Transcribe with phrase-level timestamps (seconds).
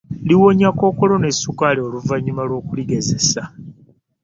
[0.27, 3.41] Liwonya Kkookolo ne Ssukaali oluvannyuma lw'okuligezesa.